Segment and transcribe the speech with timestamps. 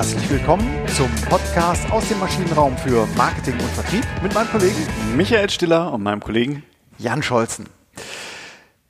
[0.00, 0.66] Herzlich willkommen
[0.96, 4.78] zum Podcast aus dem Maschinenraum für Marketing und Vertrieb mit meinem Kollegen
[5.14, 6.62] Michael Stiller und meinem Kollegen
[6.96, 7.66] Jan Scholzen.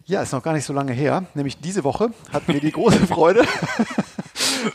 [0.05, 1.25] Ja, ist noch gar nicht so lange her.
[1.35, 3.43] Nämlich diese Woche hatten wir die große Freude,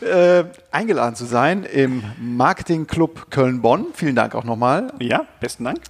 [0.02, 3.86] äh, eingeladen zu sein im Marketing Club Köln-Bonn.
[3.94, 4.92] Vielen Dank auch nochmal.
[5.00, 5.80] Ja, besten Dank.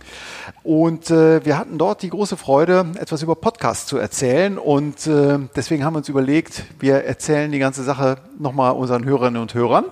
[0.63, 4.59] Und äh, wir hatten dort die große Freude, etwas über Podcasts zu erzählen.
[4.59, 9.43] Und äh, deswegen haben wir uns überlegt, wir erzählen die ganze Sache nochmal unseren Hörerinnen
[9.43, 9.87] und Hörern.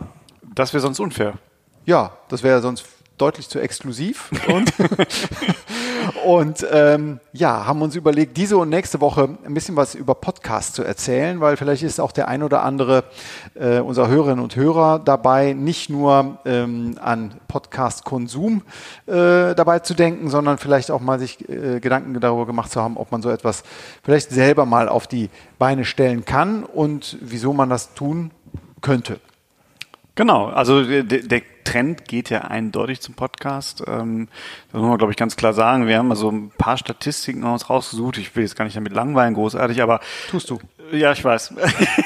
[0.54, 1.34] Das wäre sonst unfair.
[1.84, 2.84] Ja, das wäre sonst
[3.18, 4.30] deutlich zu exklusiv.
[4.48, 4.72] Und,
[6.24, 10.72] und ähm, ja, haben uns überlegt, diese und nächste Woche ein bisschen was über Podcasts
[10.72, 13.04] zu erzählen, weil vielleicht ist auch der ein oder andere
[13.54, 18.62] äh, unserer Hörerinnen und Hörer dabei, nicht nur ähm, an Podcast-Konsum
[19.06, 22.96] äh, dabei zu denken, sondern vielleicht auch mal sich äh, Gedanken darüber gemacht zu haben,
[22.96, 23.62] ob man so etwas
[24.02, 28.30] vielleicht selber mal auf die Beine stellen kann und wieso man das tun
[28.80, 29.20] könnte.
[30.16, 33.82] Genau, also der, der Trend geht ja eindeutig zum Podcast.
[33.86, 34.28] Ähm,
[34.70, 35.88] das muss man, glaube ich, ganz klar sagen.
[35.88, 38.18] Wir haben mal so ein paar Statistiken uns rausgesucht.
[38.18, 39.98] Ich will jetzt gar nicht damit langweilen, großartig, aber.
[40.30, 40.60] Tust du.
[40.92, 41.54] Ja, ich weiß.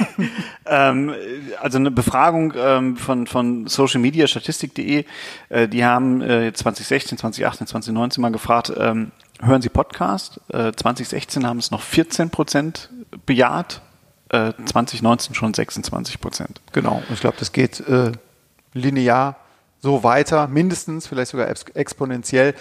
[0.66, 1.12] ähm,
[1.60, 5.04] also eine Befragung ähm, von, von Social Media Statistik.de,
[5.50, 9.12] äh, die haben äh, 2016, 2018, 2019 mal gefragt, hören
[9.60, 10.40] Sie Podcast?
[10.48, 12.88] Äh, 2016 haben es noch 14 Prozent
[13.26, 13.82] bejaht
[14.30, 16.60] 2019 äh, schon 26 Prozent.
[16.72, 17.02] Genau.
[17.12, 18.12] Ich glaube, das geht äh,
[18.74, 19.36] linear
[19.80, 22.54] so weiter, mindestens, vielleicht sogar exponentiell.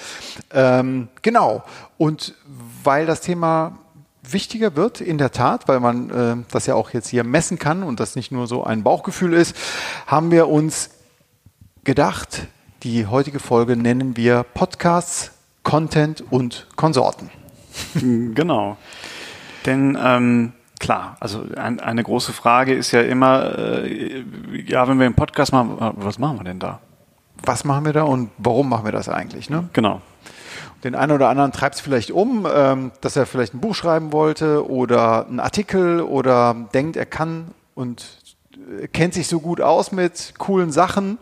[0.54, 1.64] Ähm, genau.
[1.98, 2.36] Und
[2.84, 3.80] weil das Thema
[4.22, 7.84] wichtiger wird, in der Tat, weil man äh, das ja auch jetzt hier messen kann
[7.84, 9.56] und das nicht nur so ein Bauchgefühl ist,
[10.06, 10.92] haben wir uns
[11.84, 12.48] gedacht,
[12.84, 15.32] die heutige Folge nennen wir Podcasts,
[15.64, 17.30] Content und Konsorten.
[18.34, 18.78] Genau.
[19.66, 20.54] Denn ähm,
[20.88, 24.24] Klar, also ein, eine große Frage ist ja immer, äh,
[24.66, 26.80] ja, wenn wir einen Podcast machen, was machen wir denn da?
[27.44, 29.50] Was machen wir da und warum machen wir das eigentlich?
[29.50, 29.68] Ne?
[29.74, 30.00] Genau.
[30.86, 34.14] Den einen oder anderen treibt es vielleicht um, ähm, dass er vielleicht ein Buch schreiben
[34.14, 38.08] wollte oder einen Artikel oder denkt, er kann und
[38.82, 41.18] äh, kennt sich so gut aus mit coolen Sachen.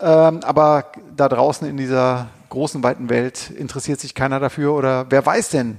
[0.00, 5.26] Ähm, aber da draußen in dieser großen, weiten Welt interessiert sich keiner dafür oder wer
[5.26, 5.76] weiß denn,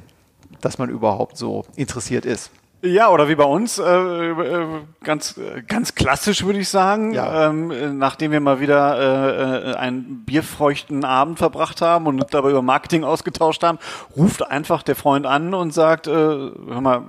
[0.62, 2.52] dass man überhaupt so interessiert ist?
[2.86, 4.68] Ja, oder wie bei uns, äh, äh,
[5.04, 7.14] ganz, ganz klassisch würde ich sagen.
[7.14, 7.50] Ja.
[7.50, 13.04] Ähm, nachdem wir mal wieder äh, einen bierfeuchten Abend verbracht haben und dabei über Marketing
[13.04, 13.80] ausgetauscht haben,
[14.16, 17.04] ruft einfach der Freund an und sagt, äh, hör mal,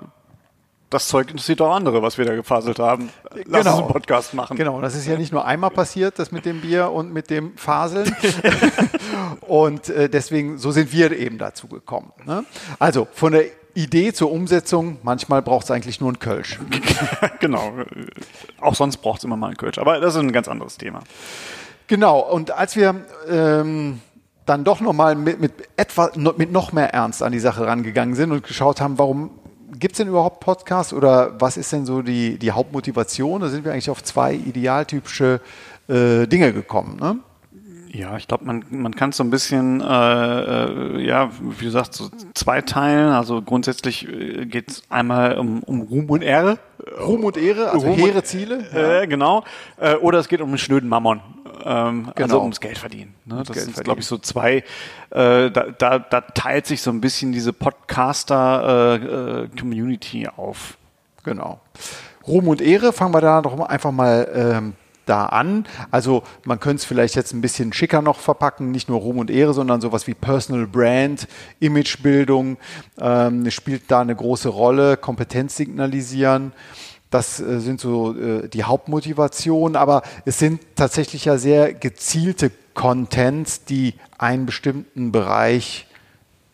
[0.88, 3.10] das Zeug interessiert auch andere, was wir da gefaselt haben.
[3.44, 3.58] Lass genau.
[3.58, 4.56] uns einen Podcast machen.
[4.56, 7.56] Genau, das ist ja nicht nur einmal passiert, das mit dem Bier und mit dem
[7.56, 8.14] Faseln.
[9.40, 12.12] und äh, deswegen, so sind wir eben dazu gekommen.
[12.24, 12.44] Ne?
[12.78, 16.58] Also von der Idee zur Umsetzung, manchmal braucht es eigentlich nur einen Kölsch.
[17.40, 17.72] genau.
[18.60, 19.78] Auch sonst braucht es immer mal einen Kölsch.
[19.78, 21.00] Aber das ist ein ganz anderes Thema.
[21.86, 22.20] Genau.
[22.20, 22.94] Und als wir
[23.28, 24.00] ähm,
[24.46, 28.32] dann doch nochmal mit, mit, etwa, mit noch mehr Ernst an die Sache rangegangen sind
[28.32, 29.30] und geschaut haben, warum
[29.78, 33.42] gibt es denn überhaupt Podcasts oder was ist denn so die, die Hauptmotivation?
[33.42, 35.40] Da sind wir eigentlich auf zwei idealtypische
[35.88, 36.96] äh, Dinge gekommen.
[36.98, 37.18] Ne?
[37.96, 41.70] Ja, ich glaube, man, man kann es so ein bisschen, äh, äh, ja, wie du
[41.70, 43.08] sagst, so zweiteilen.
[43.08, 46.58] Also grundsätzlich äh, geht es einmal um, um Ruhm und Ehre.
[47.00, 48.66] Ruhm und Ehre, also Ruhm hehre Ziele.
[48.72, 49.00] Ja.
[49.00, 49.44] Äh, genau.
[49.78, 51.22] Äh, oder es geht um einen schnöden Mammon.
[51.64, 52.24] Ähm, also genau.
[52.24, 53.14] Also ums Geld verdienen.
[53.24, 53.42] Ne?
[53.46, 54.62] Das Geld sind, glaube ich, so zwei.
[55.10, 60.76] Äh, da, da, da teilt sich so ein bisschen diese Podcaster-Community äh, äh, auf.
[61.24, 61.60] Genau.
[62.26, 64.74] Ruhm und Ehre, fangen wir da doch einfach mal ähm,
[65.06, 65.66] da an.
[65.90, 69.30] Also man könnte es vielleicht jetzt ein bisschen schicker noch verpacken, nicht nur Ruhm und
[69.30, 71.26] Ehre, sondern sowas wie Personal Brand,
[71.60, 72.58] Imagebildung
[72.98, 76.52] ähm, spielt da eine große Rolle, Kompetenz signalisieren.
[77.10, 83.64] Das äh, sind so äh, die Hauptmotivationen, aber es sind tatsächlich ja sehr gezielte Contents,
[83.64, 85.86] die einen bestimmten Bereich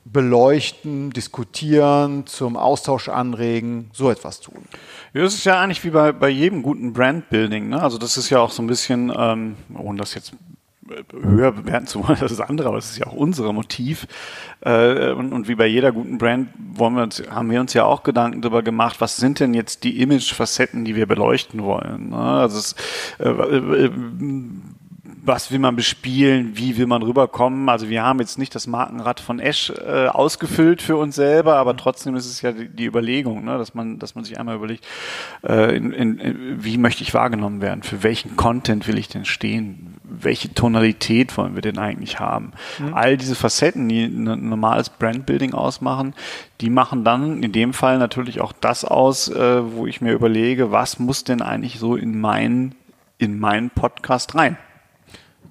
[0.04, 4.64] beleuchten, diskutieren, zum Austausch anregen, so etwas tun.
[5.14, 7.68] Ja, das ist ja eigentlich wie bei, bei jedem guten Brandbuilding.
[7.68, 7.82] Ne?
[7.82, 10.34] Also das ist ja auch so ein bisschen, ähm, ohne das jetzt
[11.12, 14.06] höher bewerten zu wollen, das ist andere, aber es ist ja auch unser Motiv.
[14.60, 17.84] Äh, und, und, wie bei jeder guten Brand wollen wir uns, haben wir uns ja
[17.84, 22.10] auch Gedanken darüber gemacht, was sind denn jetzt die Image-Facetten, die wir beleuchten wollen.
[22.10, 22.16] Ne?
[22.16, 22.74] Also es,
[23.18, 23.90] äh, äh,
[25.24, 27.68] was will man bespielen, wie will man rüberkommen.
[27.68, 31.76] Also wir haben jetzt nicht das Markenrad von Esch äh, ausgefüllt für uns selber, aber
[31.76, 34.84] trotzdem ist es ja die, die Überlegung, ne, dass man, dass man sich einmal überlegt,
[35.46, 39.24] äh, in, in, in, wie möchte ich wahrgenommen werden, für welchen Content will ich denn
[39.24, 42.52] stehen, welche Tonalität wollen wir denn eigentlich haben.
[42.80, 42.92] Mhm.
[42.92, 46.14] All diese Facetten, die ein normales Brandbuilding ausmachen,
[46.60, 50.72] die machen dann in dem Fall natürlich auch das aus, äh, wo ich mir überlege,
[50.72, 52.74] was muss denn eigentlich so in meinen
[53.18, 54.56] in meinen Podcast rein.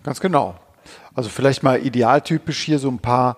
[0.03, 0.55] Ganz genau.
[1.13, 3.37] Also vielleicht mal idealtypisch hier so ein paar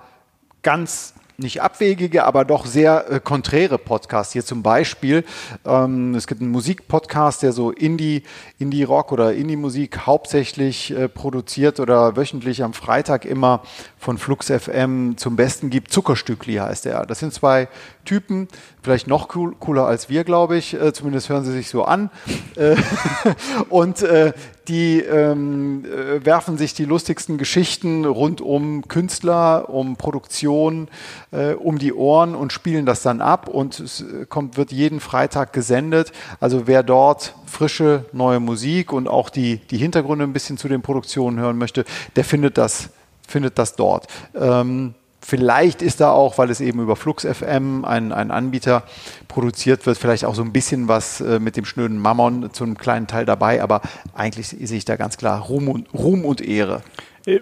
[0.62, 4.34] ganz nicht abwegige, aber doch sehr äh, konträre Podcasts.
[4.34, 5.26] Hier zum Beispiel,
[5.66, 8.24] ähm, es gibt einen Musikpodcast, der so Indie,
[8.60, 13.64] Indie-Rock oder Indie-Musik hauptsächlich äh, produziert oder wöchentlich am Freitag immer
[14.04, 15.92] von Flux FM zum Besten gibt.
[15.92, 17.06] Zuckerstückli heißt er.
[17.06, 17.70] Das sind zwei
[18.04, 18.50] Typen,
[18.82, 20.74] vielleicht noch cool, cooler als wir, glaube ich.
[20.74, 22.10] Äh, zumindest hören sie sich so an.
[22.58, 22.76] Äh,
[23.70, 24.34] und äh,
[24.68, 30.90] die ähm, äh, werfen sich die lustigsten Geschichten rund um Künstler, um Produktion,
[31.32, 33.48] äh, um die Ohren und spielen das dann ab.
[33.48, 36.12] Und es kommt, wird jeden Freitag gesendet.
[36.42, 40.82] Also wer dort frische neue Musik und auch die, die Hintergründe ein bisschen zu den
[40.82, 41.86] Produktionen hören möchte,
[42.18, 42.90] der findet das,
[43.28, 44.08] findet das dort.
[44.36, 48.84] Ähm, Vielleicht ist da auch, weil es eben über Flux FM, ein, ein Anbieter,
[49.30, 52.78] produziert wird, vielleicht auch so ein bisschen was äh, mit dem schnöden Mammon zu einem
[52.78, 53.82] kleinen Teil dabei, aber
[54.14, 56.82] eigentlich sehe ich da ganz klar Ruhm und, Ruhm und Ehre.
[57.26, 57.40] Äh,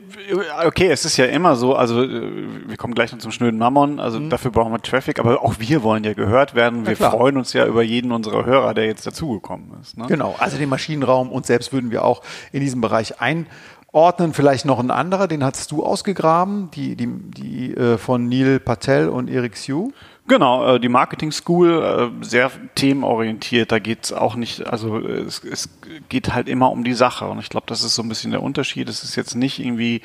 [0.64, 4.00] okay, es ist ja immer so, also äh, wir kommen gleich noch zum schnöden Mammon,
[4.00, 4.30] also mhm.
[4.30, 6.86] dafür brauchen wir Traffic, aber auch wir wollen ja gehört werden.
[6.86, 9.98] Wir freuen uns ja über jeden unserer Hörer, der jetzt dazugekommen ist.
[9.98, 10.06] Ne?
[10.08, 13.48] Genau, also den Maschinenraum und selbst würden wir auch in diesem Bereich ein
[13.92, 14.34] ordnen.
[14.34, 19.10] Vielleicht noch ein anderer, den hast du ausgegraben, die, die, die äh, von Neil Patel
[19.10, 19.92] und Eric Sue.
[20.28, 21.84] Genau, äh, die Marketing School,
[22.22, 25.68] äh, sehr themenorientiert, da geht's auch nicht, also es, es
[26.08, 28.42] geht halt immer um die Sache und ich glaube, das ist so ein bisschen der
[28.42, 28.88] Unterschied.
[28.88, 30.02] Es ist jetzt nicht irgendwie,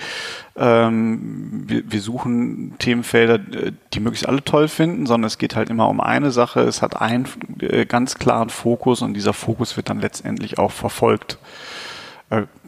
[0.56, 5.70] ähm, wir, wir suchen Themenfelder, äh, die möglichst alle toll finden, sondern es geht halt
[5.70, 7.28] immer um eine Sache, es hat einen
[7.60, 11.38] äh, ganz klaren Fokus und dieser Fokus wird dann letztendlich auch verfolgt.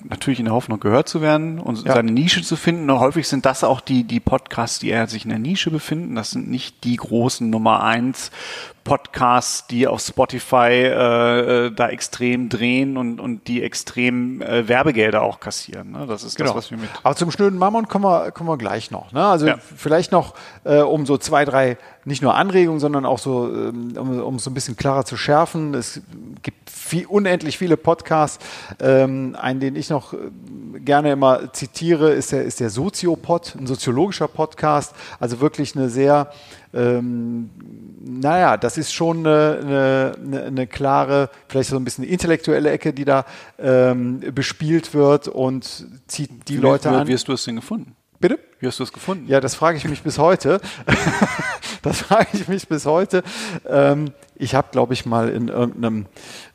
[0.04, 1.94] Natürlich in der Hoffnung gehört zu werden und ja.
[1.94, 2.88] seine Nische zu finden.
[2.90, 6.14] Und häufig sind das auch die, die Podcasts, die eher sich in der Nische befinden.
[6.14, 8.30] Das sind nicht die großen Nummer eins
[8.88, 15.20] Podcasts, die auf Spotify äh, äh, da extrem drehen und, und die extrem äh, Werbegelder
[15.20, 15.92] auch kassieren.
[15.92, 16.06] Ne?
[16.06, 16.54] Das ist genau.
[16.54, 16.88] das, was wir mit.
[17.02, 19.12] Aber zum schnöden Mammon kommen wir, kommen wir gleich noch.
[19.12, 19.22] Ne?
[19.22, 19.58] Also ja.
[19.58, 20.32] vielleicht noch
[20.64, 24.50] äh, um so zwei, drei, nicht nur Anregungen, sondern auch so, ähm, um, um so
[24.50, 25.74] ein bisschen klarer zu schärfen.
[25.74, 26.00] Es
[26.42, 28.42] gibt viel, unendlich viele Podcasts.
[28.80, 30.16] Ähm, einen, den ich noch äh,
[30.80, 34.94] gerne immer zitiere, ist der, ist der Soziopod, ein soziologischer Podcast.
[35.20, 36.30] Also wirklich eine sehr
[36.74, 37.50] ähm,
[38.00, 43.04] naja, das ist schon eine, eine, eine, klare, vielleicht so ein bisschen intellektuelle Ecke, die
[43.04, 43.24] da
[43.58, 47.06] ähm, bespielt wird und zieht die Leute an.
[47.06, 47.96] Wie hast du es denn gefunden?
[48.20, 48.38] Bitte?
[48.60, 49.26] Wie hast du es gefunden?
[49.28, 50.60] Ja, das frage ich mich bis heute.
[51.82, 53.22] das frage ich mich bis heute.
[53.66, 56.06] Ähm, ich habe, glaube ich, mal in irgendeinem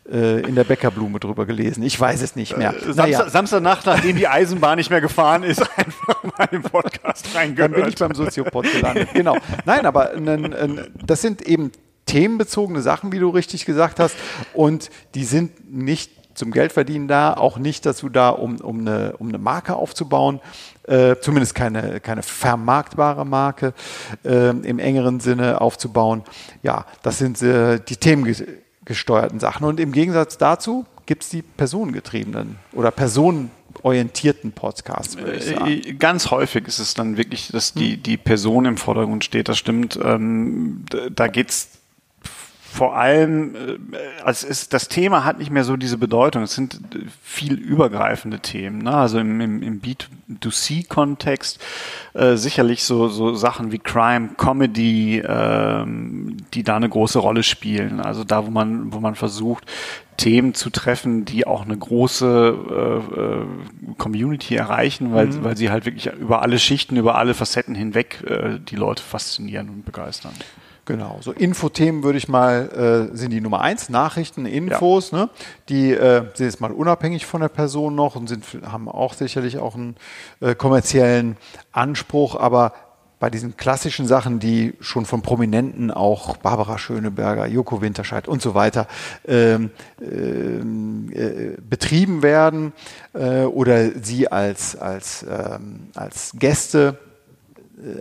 [0.09, 1.83] äh, in der Bäckerblume drüber gelesen.
[1.83, 2.73] Ich weiß es nicht mehr.
[2.73, 3.29] Äh, naja.
[3.29, 7.73] Samstagnacht, nachdem die Eisenbahn nicht mehr gefahren ist, einfach mal im Podcast reingehört.
[7.73, 9.09] Dann bin ich beim Soziopod gelandet.
[9.13, 9.37] genau.
[9.65, 10.11] Nein, aber
[11.05, 11.71] das sind eben
[12.05, 14.15] themenbezogene Sachen, wie du richtig gesagt hast.
[14.53, 19.29] Und die sind nicht zum Geldverdienen da, auch nicht dazu da, um, um, eine, um
[19.29, 20.39] eine Marke aufzubauen,
[20.87, 23.73] äh, zumindest keine, keine vermarktbare Marke
[24.23, 26.23] äh, im engeren Sinne aufzubauen.
[26.61, 29.65] Ja, das sind äh, die themengesteuerten Sachen.
[29.65, 35.67] Und im Gegensatz dazu gibt es die personengetriebenen oder personenorientierten Podcasts, würde ich sagen.
[35.67, 38.03] Äh, ganz häufig ist es dann wirklich, dass die, hm.
[38.03, 39.49] die Person im Vordergrund steht.
[39.49, 39.99] Das stimmt.
[40.03, 41.69] Ähm, da es
[42.73, 43.77] vor allem, äh,
[44.23, 46.41] also ist, das Thema hat nicht mehr so diese Bedeutung.
[46.41, 46.79] Es sind
[47.21, 48.79] viel übergreifende Themen.
[48.79, 48.95] Ne?
[48.95, 51.63] Also im, im, im B2C-Kontext
[52.15, 57.99] äh, sicherlich so, so Sachen wie Crime, Comedy, ähm, die da eine große Rolle spielen.
[57.99, 59.65] Also da, wo man, wo man versucht,
[60.17, 65.43] Themen zu treffen, die auch eine große äh, äh, Community erreichen, weil, mhm.
[65.43, 69.69] weil sie halt wirklich über alle Schichten, über alle Facetten hinweg äh, die Leute faszinieren
[69.69, 70.33] und begeistern.
[70.85, 75.17] Genau, so Infothemen würde ich mal, äh, sind die Nummer eins, Nachrichten, Infos, ja.
[75.17, 75.29] ne?
[75.69, 79.59] die äh, sind jetzt mal unabhängig von der Person noch und sind, haben auch sicherlich
[79.59, 79.95] auch einen
[80.41, 81.37] äh, kommerziellen
[81.71, 82.73] Anspruch, aber
[83.23, 88.53] bei diesen klassischen Sachen, die schon von Prominenten, auch Barbara Schöneberger, Joko Winterscheid und so
[88.53, 88.85] weiter,
[89.25, 89.71] ähm,
[90.01, 92.73] ähm, äh, betrieben werden
[93.13, 96.99] äh, oder sie als, als, ähm, als Gäste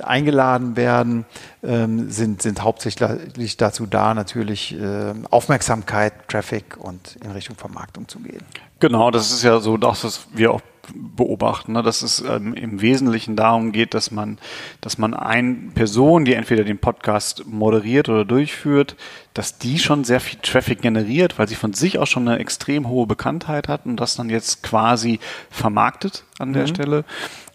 [0.03, 1.25] eingeladen werden,
[1.63, 8.21] ähm, sind, sind hauptsächlich dazu da, natürlich äh, Aufmerksamkeit, Traffic und in Richtung Vermarktung zu
[8.21, 8.43] gehen.
[8.81, 10.61] Genau, das ist ja so das, was wir auch
[10.95, 11.83] beobachten, ne?
[11.83, 14.39] dass es ähm, im Wesentlichen darum geht, dass man,
[14.81, 18.97] dass man eine Person, die entweder den Podcast moderiert oder durchführt,
[19.35, 22.89] dass die schon sehr viel Traffic generiert, weil sie von sich auch schon eine extrem
[22.89, 26.69] hohe Bekanntheit hat und das dann jetzt quasi vermarktet an der mhm.
[26.69, 27.05] Stelle.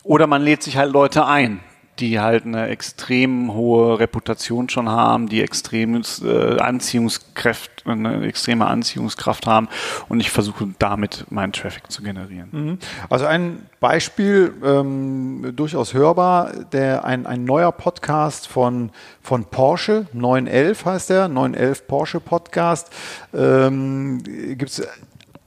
[0.03, 1.59] Oder man lädt sich halt Leute ein,
[1.99, 9.47] die halt eine extrem hohe Reputation schon haben, die extrem äh, Anziehungskraft, eine extreme Anziehungskraft
[9.47, 9.67] haben
[10.09, 12.49] und ich versuche damit meinen Traffic zu generieren.
[12.51, 12.77] Mhm.
[13.09, 20.85] Also ein Beispiel, ähm, durchaus hörbar, der, ein, ein neuer Podcast von, von Porsche, 911
[20.85, 22.89] heißt der, 911 Porsche Podcast.
[23.33, 24.87] Ähm, Gibt es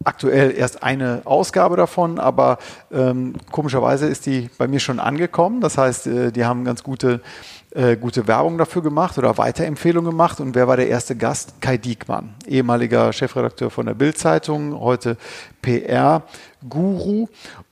[0.05, 2.59] aktuell erst eine Ausgabe davon, aber
[2.91, 5.61] ähm, komischerweise ist die bei mir schon angekommen.
[5.61, 7.21] Das heißt, äh, die haben ganz gute,
[7.73, 10.41] äh, gute Werbung dafür gemacht oder Weiterempfehlungen gemacht.
[10.41, 11.61] Und wer war der erste Gast?
[11.61, 15.19] Kai Diekmann, ehemaliger Chefredakteur von der Bild-Zeitung, heute
[15.61, 17.29] PR-Guru.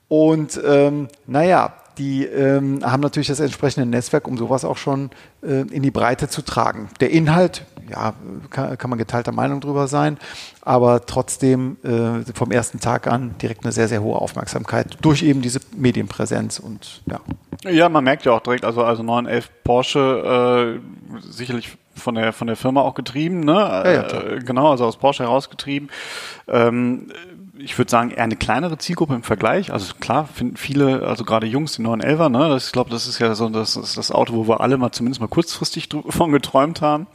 [0.07, 5.11] Und ähm, naja, die ähm, haben natürlich das entsprechende Netzwerk, um sowas auch schon
[5.43, 6.89] äh, in die Breite zu tragen.
[7.01, 8.13] Der Inhalt, ja,
[8.49, 10.17] kann, kann man geteilter Meinung drüber sein,
[10.61, 15.41] aber trotzdem äh, vom ersten Tag an direkt eine sehr, sehr hohe Aufmerksamkeit durch eben
[15.41, 17.19] diese Medienpräsenz und ja.
[17.69, 22.47] Ja, man merkt ja auch direkt, also, also 911 Porsche, äh, sicherlich von der, von
[22.47, 23.53] der Firma auch getrieben, ne?
[23.53, 25.89] Ja, ja, äh, genau, also aus Porsche herausgetrieben.
[26.47, 27.11] Ähm,
[27.57, 29.71] ich würde sagen, eher eine kleinere Zielgruppe im Vergleich.
[29.71, 33.19] Also klar, finden viele, also gerade Jungs, die 911er, ne, das, ich glaube, das ist
[33.19, 36.81] ja so das, das, das Auto, wo wir alle mal zumindest mal kurzfristig von geträumt
[36.81, 37.07] haben.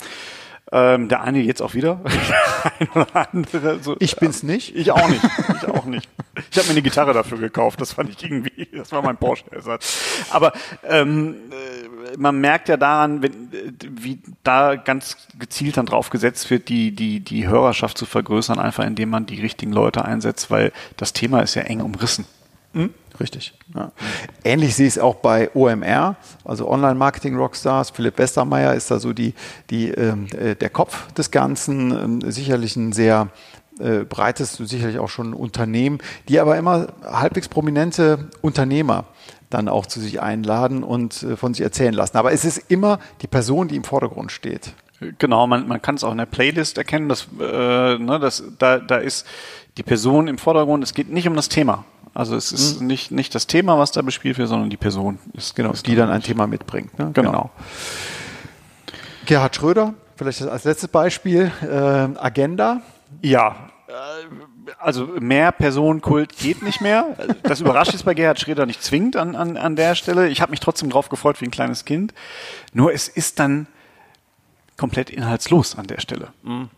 [0.72, 2.00] Ähm, der eine jetzt auch wieder.
[2.80, 3.82] Ein oder andere.
[3.82, 4.74] So, ich bin's nicht.
[4.74, 5.22] Ich auch nicht.
[5.56, 6.08] Ich auch nicht.
[6.50, 7.80] Ich habe mir eine Gitarre dafür gekauft.
[7.80, 10.26] Das fand ich irgendwie, das war mein Porsche-Ersatz.
[10.30, 10.52] Aber
[10.88, 13.50] ähm, äh, man merkt ja daran, wenn,
[14.00, 18.84] wie da ganz gezielt dann drauf gesetzt wird, die, die, die Hörerschaft zu vergrößern, einfach
[18.84, 22.24] indem man die richtigen Leute einsetzt, weil das Thema ist ja eng umrissen.
[22.74, 22.90] Hm?
[23.20, 23.54] Richtig.
[23.74, 23.92] Ja.
[24.42, 27.90] Ähnlich sehe ich es auch bei OMR, also Online-Marketing-Rockstars.
[27.90, 29.34] Philipp Westermeier ist da so die,
[29.70, 31.92] die, ähm, äh, der Kopf des Ganzen.
[31.92, 33.28] Ähm, sicherlich ein sehr
[33.78, 39.04] äh, breites, sicherlich auch schon Unternehmen, die aber immer halbwegs prominente Unternehmer
[39.50, 42.16] dann auch zu sich einladen und äh, von sich erzählen lassen.
[42.16, 44.74] Aber es ist immer die Person, die im Vordergrund steht.
[45.18, 48.78] Genau, man, man kann es auch in der Playlist erkennen, dass, äh, ne, dass da,
[48.78, 49.26] da ist
[49.76, 50.82] die Person im Vordergrund.
[50.82, 51.84] Es geht nicht um das Thema.
[52.14, 52.86] Also es ist mhm.
[52.86, 55.96] nicht, nicht das Thema, was da bespielt wird, sondern die Person ist genau, ist die
[55.96, 56.96] dann ein Thema mitbringt.
[56.98, 57.10] Ne?
[57.12, 57.30] Genau.
[57.30, 57.50] genau.
[59.26, 62.82] Gerhard Schröder, vielleicht als letztes Beispiel, äh, Agenda.
[63.20, 63.92] Ja, äh,
[64.78, 67.16] also mehr Personenkult geht nicht mehr.
[67.42, 70.28] Das überrascht jetzt bei Gerhard Schröder nicht zwingend an, an, an der Stelle.
[70.28, 72.14] Ich habe mich trotzdem drauf gefreut wie ein kleines Kind.
[72.72, 73.66] Nur es ist dann
[74.76, 76.28] komplett inhaltslos an der Stelle.
[76.42, 76.70] Mhm.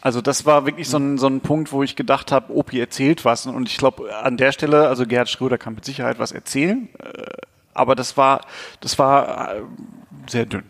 [0.00, 3.24] Also das war wirklich so ein, so ein Punkt, wo ich gedacht habe, Opi erzählt
[3.24, 3.46] was.
[3.46, 7.22] Und ich glaube, an der Stelle, also Gerhard Schröder kann mit Sicherheit was erzählen, äh,
[7.74, 8.42] aber das war,
[8.80, 9.62] das war äh,
[10.28, 10.64] sehr dünn.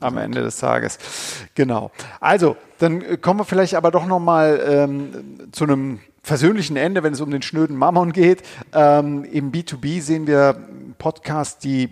[0.00, 0.98] Am Ende des Tages.
[1.54, 1.90] Genau.
[2.18, 7.20] Also, dann kommen wir vielleicht aber doch nochmal ähm, zu einem versöhnlichen Ende, wenn es
[7.20, 8.42] um den schnöden Mammon geht.
[8.72, 10.56] Ähm, Im B2B sehen wir
[10.96, 11.90] Podcasts, die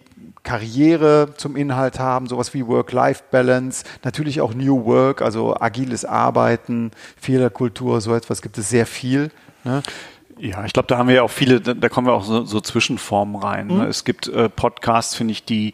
[0.49, 6.91] Karriere zum Inhalt haben, sowas wie Work-Life-Balance, natürlich auch New Work, also agiles Arbeiten,
[7.21, 9.31] Fehlerkultur, so etwas gibt es sehr viel.
[9.65, 9.83] Ne?
[10.41, 12.61] Ja, ich glaube, da haben wir ja auch viele, da, kommen wir auch so, so
[12.61, 13.67] Zwischenformen rein.
[13.67, 13.75] Ne?
[13.75, 13.81] Mhm.
[13.83, 15.73] Es gibt äh, Podcasts, finde ich, die,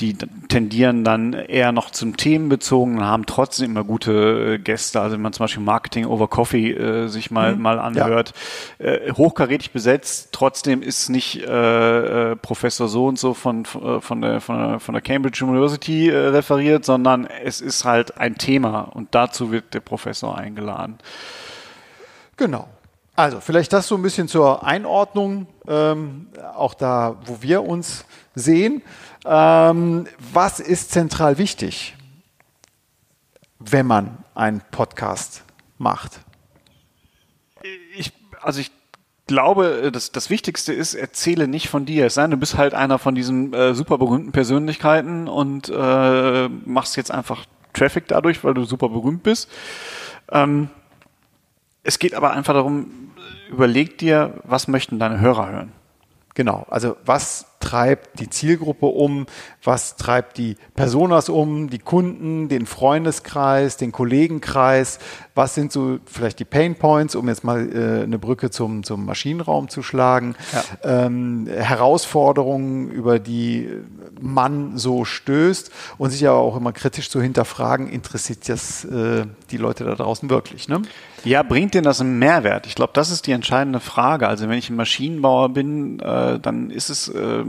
[0.00, 0.14] die
[0.48, 5.00] tendieren dann eher noch zum Themenbezogen, haben trotzdem immer gute äh, Gäste.
[5.00, 7.62] Also wenn man zum Beispiel Marketing over Coffee äh, sich mal, mhm.
[7.62, 8.32] mal anhört,
[8.78, 8.86] ja.
[8.86, 14.22] äh, hochkarätig besetzt, trotzdem ist nicht äh, äh, Professor so und so von, äh, von,
[14.22, 18.80] der, von, der, von der Cambridge University äh, referiert, sondern es ist halt ein Thema
[18.80, 20.98] und dazu wird der Professor eingeladen.
[22.36, 22.68] Genau.
[23.18, 28.04] Also vielleicht das so ein bisschen zur Einordnung, ähm, auch da, wo wir uns
[28.36, 28.80] sehen.
[29.24, 31.96] Ähm, was ist zentral wichtig,
[33.58, 35.42] wenn man einen Podcast
[35.78, 36.20] macht?
[37.96, 38.70] Ich, also ich
[39.26, 42.06] glaube, das, das Wichtigste ist, erzähle nicht von dir.
[42.06, 46.48] Es sei denn, du bist halt einer von diesen äh, super berühmten Persönlichkeiten und äh,
[46.48, 49.50] machst jetzt einfach Traffic dadurch, weil du super berühmt bist.
[50.30, 50.70] Ähm,
[51.82, 53.07] es geht aber einfach darum,
[53.48, 55.72] überleg dir, was möchten deine Hörer hören?
[56.34, 59.26] Genau, also was treibt die Zielgruppe um,
[59.62, 64.98] was treibt die Personas um, die Kunden, den Freundeskreis, den Kollegenkreis,
[65.34, 69.04] was sind so vielleicht die Pain Points, um jetzt mal äh, eine Brücke zum, zum
[69.04, 71.06] Maschinenraum zu schlagen, ja.
[71.06, 73.68] ähm, Herausforderungen, über die
[74.20, 79.56] man so stößt und sich aber auch immer kritisch zu hinterfragen, interessiert das äh, die
[79.56, 80.68] Leute da draußen wirklich?
[80.68, 80.82] Ne?
[81.24, 82.66] Ja, bringt denn das einen Mehrwert?
[82.66, 84.28] Ich glaube, das ist die entscheidende Frage.
[84.28, 87.44] Also wenn ich ein Maschinenbauer bin, äh, dann ist es äh,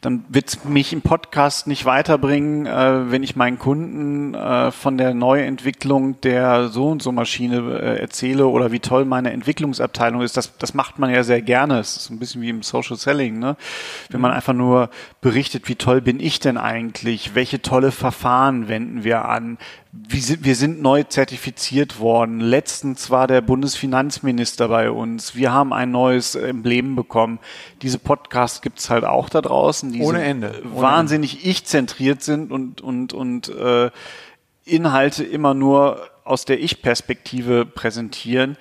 [0.00, 5.14] dann wird mich im Podcast nicht weiterbringen, äh, wenn ich meinen Kunden äh, von der
[5.14, 10.36] Neuentwicklung der so und so Maschine äh, erzähle oder wie toll meine Entwicklungsabteilung ist.
[10.36, 11.78] Das, das macht man ja sehr gerne.
[11.78, 13.56] Es ist ein bisschen wie im Social Selling, ne?
[14.10, 14.90] Wenn man einfach nur
[15.20, 17.34] berichtet, wie toll bin ich denn eigentlich?
[17.34, 19.58] Welche tolle Verfahren wenden wir an?
[20.08, 22.40] Wir sind neu zertifiziert worden.
[22.40, 25.34] Letztens war der Bundesfinanzminister bei uns.
[25.34, 27.38] Wir haben ein neues Emblem bekommen.
[27.82, 30.62] Diese Podcasts gibt's halt auch da draußen, die Ohne Ende.
[30.64, 33.90] Ohne wahnsinnig ich-zentriert sind und, und, und äh,
[34.64, 38.56] Inhalte immer nur aus der Ich-Perspektive präsentieren.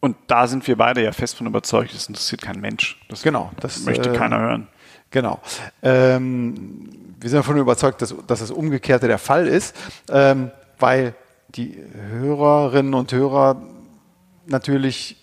[0.00, 3.00] Und da sind wir beide ja fest von überzeugt, das interessiert kein Mensch.
[3.08, 4.68] Das genau, das möchte äh, keiner hören.
[5.10, 5.40] Genau.
[5.82, 9.74] Ähm, wir sind davon überzeugt, dass, dass das Umgekehrte der Fall ist,
[10.10, 11.14] ähm, weil
[11.48, 11.78] die
[12.10, 13.62] Hörerinnen und Hörer
[14.46, 15.16] natürlich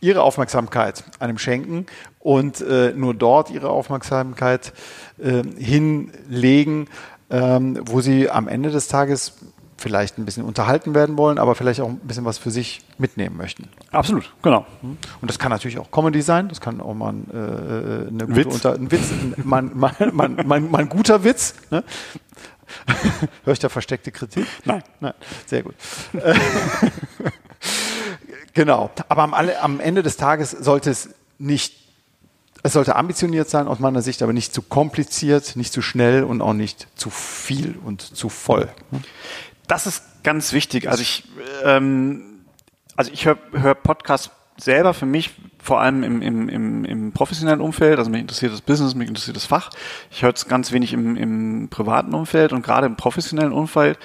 [0.00, 1.86] ihre Aufmerksamkeit einem schenken
[2.20, 4.72] und äh, nur dort ihre Aufmerksamkeit
[5.18, 6.88] äh, hinlegen,
[7.30, 9.34] ähm, wo sie am Ende des Tages
[9.78, 13.36] vielleicht ein bisschen unterhalten werden wollen, aber vielleicht auch ein bisschen was für sich mitnehmen
[13.36, 13.68] möchten.
[13.92, 14.66] Absolut, genau.
[14.82, 18.54] Und das kann natürlich auch Comedy sein, das kann auch mal ein, äh, eine Witz.
[18.54, 21.54] Unter, ein Witz, mein, mein, mein, mein, mein guter Witz.
[21.70, 21.84] Ne?
[23.44, 24.46] Hör ich da versteckte Kritik?
[24.64, 24.82] Nein.
[25.00, 25.14] Nein,
[25.46, 25.74] sehr gut.
[28.52, 31.88] genau, aber am, am Ende des Tages sollte es nicht
[32.64, 36.42] es sollte ambitioniert sein aus meiner Sicht, aber nicht zu kompliziert, nicht zu schnell und
[36.42, 38.68] auch nicht zu viel und zu voll
[39.68, 40.88] das ist ganz wichtig.
[40.88, 41.24] Also ich,
[41.64, 42.44] ähm,
[42.96, 45.30] also ich höre hör Podcasts selber für mich
[45.62, 49.36] vor allem im, im, im, im professionellen Umfeld, also mich interessiert das Business, mich interessiert
[49.36, 49.70] das Fach.
[50.10, 53.98] Ich höre es ganz wenig im, im privaten Umfeld und gerade im professionellen Umfeld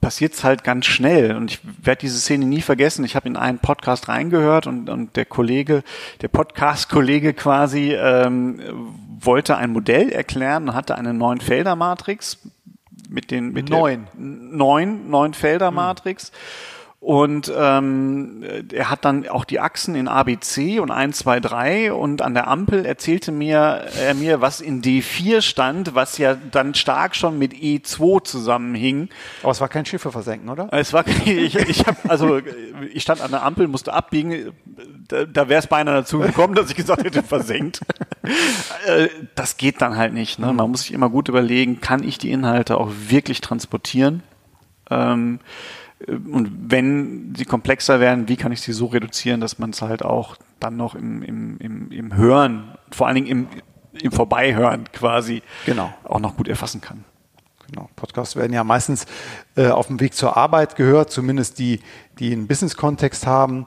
[0.00, 1.36] passiert es halt ganz schnell.
[1.36, 3.04] Und ich werde diese Szene nie vergessen.
[3.04, 5.82] Ich habe in einen Podcast reingehört und, und der Kollege,
[6.20, 8.60] der Podcast-Kollege quasi ähm,
[9.20, 12.38] wollte ein Modell erklären und hatte eine neun Felder Matrix
[13.08, 16.30] mit den mit neun neun neun Felder Matrix.
[16.30, 16.77] Mhm.
[17.00, 22.22] Und ähm, er hat dann auch die Achsen in ABC und 1, 2, 3 und
[22.22, 27.14] an der Ampel erzählte mir er mir, was in D4 stand, was ja dann stark
[27.14, 29.10] schon mit E2 zusammenhing.
[29.42, 30.68] Aber es war kein Schiffe versenken, oder?
[30.72, 32.40] Es war ich, ich habe also
[32.92, 34.52] ich stand an der Ampel, musste abbiegen,
[35.06, 37.80] da, da wäre es beinahe dazu gekommen, dass ich gesagt hätte, versenkt.
[38.86, 40.38] Äh, das geht dann halt nicht.
[40.38, 40.52] Ne?
[40.52, 44.22] Man muss sich immer gut überlegen, kann ich die Inhalte auch wirklich transportieren?
[44.90, 45.38] Ähm,
[46.06, 50.04] und wenn sie komplexer werden, wie kann ich sie so reduzieren, dass man es halt
[50.04, 53.48] auch dann noch im, im, im, im Hören, vor allen Dingen im,
[54.00, 55.92] im Vorbeihören quasi genau.
[56.04, 57.04] auch noch gut erfassen kann.
[57.70, 57.90] Genau.
[57.96, 59.06] Podcasts werden ja meistens
[59.56, 61.80] äh, auf dem Weg zur Arbeit gehört, zumindest die,
[62.18, 63.66] die einen Business-Kontext haben.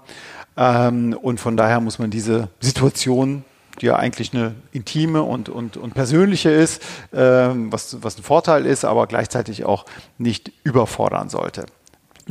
[0.57, 3.43] Ähm, und von daher muss man diese Situation,
[3.79, 6.81] die ja eigentlich eine intime und, und, und persönliche ist,
[7.13, 9.85] ähm, was, was ein Vorteil ist, aber gleichzeitig auch
[10.17, 11.65] nicht überfordern sollte.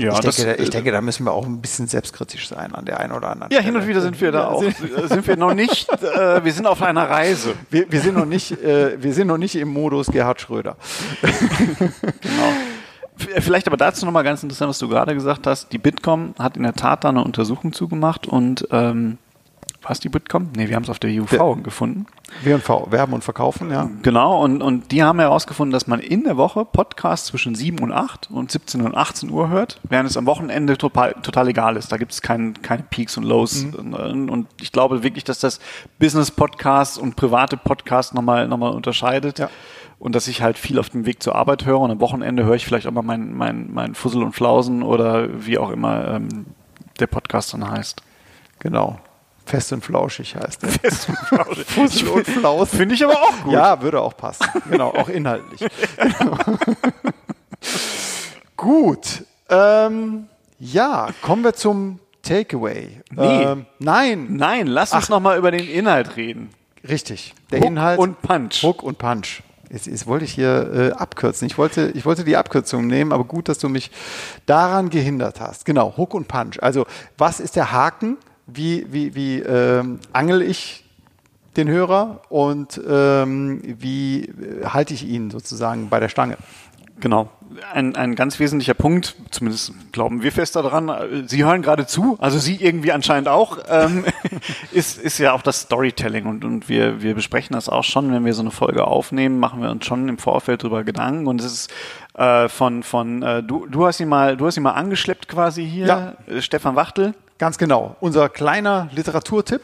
[0.00, 2.84] Ja, ich, denke, da, ich denke, da müssen wir auch ein bisschen selbstkritisch sein an
[2.84, 3.72] der einen oder anderen Ja, Stelle.
[3.74, 4.62] hin und wieder sind wir da auch,
[5.08, 7.54] sind wir noch nicht, äh, wir sind auf einer Reise.
[7.70, 10.76] Wir, wir, sind noch nicht, äh, wir sind noch nicht im Modus Gerhard Schröder.
[11.20, 12.52] genau.
[13.16, 15.72] Vielleicht aber dazu nochmal ganz interessant, was du gerade gesagt hast.
[15.72, 19.18] Die Bitkom hat in der Tat da eine Untersuchung zugemacht und ähm,
[19.83, 20.51] war es die Bitkom?
[20.55, 22.07] Nee, wir haben es auf der UV der, gefunden.
[22.43, 23.90] W&V, Werben und Verkaufen, ja.
[24.03, 27.90] Genau, und, und die haben herausgefunden, dass man in der Woche Podcasts zwischen 7 und
[27.90, 31.90] 8 und 17 und 18 Uhr hört, während es am Wochenende total, total egal ist.
[31.90, 33.64] Da gibt es kein, keine Peaks und Lows.
[33.64, 34.29] Mhm.
[34.29, 35.61] Und ich glaube wirklich, dass das
[35.99, 39.38] Business-Podcasts und private Podcasts nochmal noch mal unterscheidet.
[39.38, 39.49] Ja.
[39.99, 42.55] Und dass ich halt viel auf dem Weg zur Arbeit höre und am Wochenende höre
[42.55, 46.47] ich vielleicht auch mal mein, mein, mein Fussel und Flausen oder wie auch immer ähm,
[46.99, 48.03] der Podcast dann heißt.
[48.61, 48.99] Genau.
[49.50, 50.70] Fest und flauschig heißt der.
[50.70, 51.66] Fest und flauschig.
[51.66, 52.68] Fussel und Flaus.
[52.70, 53.52] Finde ich aber auch gut.
[53.52, 54.46] Ja, würde auch passen.
[54.70, 55.68] Genau, auch inhaltlich.
[55.96, 56.38] Genau.
[58.56, 59.24] gut.
[59.48, 60.28] Ähm,
[60.60, 63.00] ja, kommen wir zum Takeaway.
[63.10, 63.42] Nee.
[63.42, 64.28] Ähm, nein.
[64.30, 66.50] Nein, lass uns nochmal über den Inhalt reden.
[66.88, 67.34] Richtig.
[67.50, 67.98] Der Hook Inhalt.
[67.98, 68.62] Und Punch.
[68.62, 69.42] Hook und Punch.
[69.68, 71.46] Jetzt, jetzt wollte ich hier äh, abkürzen.
[71.46, 73.90] Ich wollte, ich wollte die Abkürzung nehmen, aber gut, dass du mich
[74.46, 75.64] daran gehindert hast.
[75.64, 76.62] Genau, Hook und Punch.
[76.62, 76.86] Also,
[77.18, 78.16] was ist der Haken?
[78.46, 80.85] Wie, wie, wie ähm, angel ich
[81.57, 86.37] den Hörer und ähm, wie äh, halte ich ihn sozusagen bei der Stange?
[87.00, 87.31] Genau.
[87.72, 92.38] Ein, ein ganz wesentlicher Punkt, zumindest glauben wir fest daran, Sie hören gerade zu, also
[92.38, 94.05] Sie irgendwie anscheinend auch, ähm,
[94.72, 98.24] ist, ist ja auch das Storytelling und, und wir, wir besprechen das auch schon, wenn
[98.24, 101.46] wir so eine Folge aufnehmen, machen wir uns schon im Vorfeld drüber Gedanken und es
[101.46, 101.72] ist
[102.14, 105.66] äh, von, von äh, du, du hast ihn mal, du hast ihn mal angeschleppt quasi
[105.66, 106.14] hier, ja.
[106.29, 107.14] Äh, Stefan Wachtel.
[107.40, 107.96] Ganz genau.
[108.00, 109.62] Unser kleiner Literaturtipp.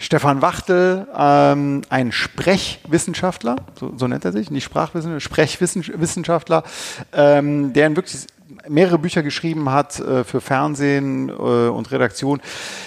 [0.00, 6.64] Stefan Wachtel, ähm, ein Sprechwissenschaftler, so, so, nennt er sich, nicht Sprachwissenschaftler, Sprechwissenschaftler,
[7.12, 8.26] ähm, der wirklich
[8.68, 12.40] mehrere Bücher geschrieben hat äh, für Fernsehen äh, und Redaktion.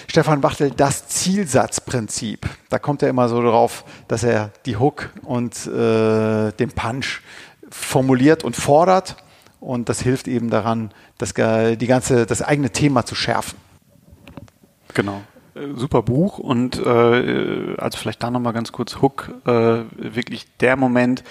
[0.08, 2.48] Stefan Wachtel, das Zielsatzprinzip.
[2.70, 7.22] Da kommt er immer so drauf, dass er die Hook und äh, den Punch
[7.76, 9.18] formuliert und fordert.
[9.60, 13.58] Und das hilft eben daran, das, die ganze, das eigene Thema zu schärfen.
[14.94, 15.22] Genau.
[15.56, 20.76] Äh, super Buch und äh, also vielleicht da nochmal ganz kurz Hook, äh, wirklich der
[20.76, 21.24] Moment,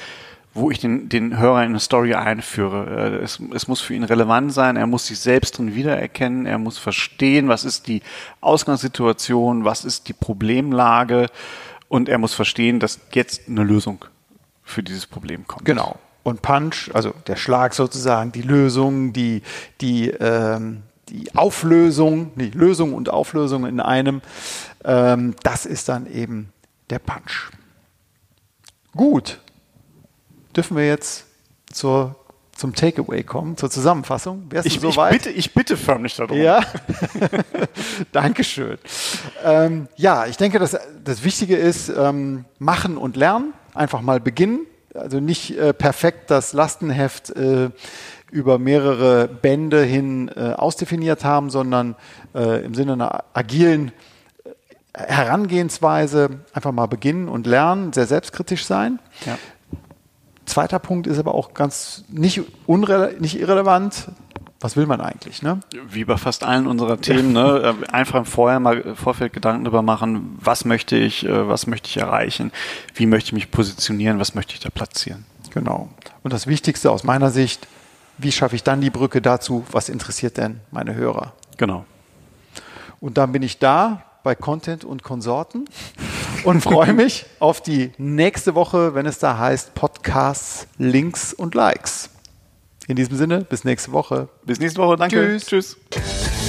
[0.52, 3.18] wo ich den, den Hörer in eine Story einführe.
[3.20, 6.58] Äh, es, es muss für ihn relevant sein, er muss sich selbst drin wiedererkennen, er
[6.58, 8.02] muss verstehen, was ist die
[8.40, 11.26] Ausgangssituation, was ist die Problemlage
[11.88, 14.04] und er muss verstehen, dass jetzt eine Lösung
[14.62, 15.64] für dieses Problem kommt.
[15.64, 15.98] Genau.
[16.24, 19.42] Und Punch, also der Schlag sozusagen, die Lösung, die,
[19.82, 24.22] die, ähm, die Auflösung, die Lösung und Auflösung in einem,
[24.84, 26.50] ähm, das ist dann eben
[26.88, 27.50] der Punch.
[28.96, 29.38] Gut,
[30.56, 31.26] dürfen wir jetzt
[31.70, 32.16] zur,
[32.56, 34.46] zum Takeaway kommen, zur Zusammenfassung.
[34.48, 35.12] Wärst ich, du so weit?
[35.12, 36.38] Bitte, ich bitte förmlich darum.
[36.38, 36.62] Ja,
[38.12, 38.78] Dankeschön.
[39.44, 44.60] Ähm, ja, ich denke, dass das Wichtige ist, ähm, machen und lernen, einfach mal beginnen.
[44.94, 47.70] Also nicht äh, perfekt das Lastenheft äh,
[48.30, 51.96] über mehrere Bände hin äh, ausdefiniert haben, sondern
[52.34, 53.92] äh, im Sinne einer agilen
[54.44, 54.50] äh,
[55.00, 58.98] Herangehensweise einfach mal beginnen und lernen, sehr selbstkritisch sein.
[59.26, 59.38] Ja.
[60.46, 62.42] Zweiter Punkt ist aber auch ganz nicht,
[63.18, 64.08] nicht irrelevant.
[64.64, 65.42] Was will man eigentlich?
[65.42, 65.60] Ne?
[65.90, 67.74] Wie bei fast allen unserer Themen, ne?
[67.84, 71.90] Äh, einfach im Vorher mal Vorfeld Gedanken darüber machen, was möchte ich, äh, was möchte
[71.90, 72.50] ich erreichen,
[72.94, 75.26] wie möchte ich mich positionieren, was möchte ich da platzieren.
[75.50, 75.90] Genau.
[76.22, 77.68] Und das Wichtigste aus meiner Sicht,
[78.16, 81.34] wie schaffe ich dann die Brücke dazu, was interessiert denn meine Hörer?
[81.58, 81.84] Genau.
[83.00, 85.66] Und dann bin ich da bei Content und Konsorten
[86.44, 92.08] und freue mich auf die nächste Woche, wenn es da heißt Podcasts, Links und Likes.
[92.86, 94.28] In diesem Sinne, bis nächste Woche.
[94.44, 95.38] Bis nächste Woche, danke.
[95.38, 95.46] Tschüss.
[95.46, 96.43] Tschüss.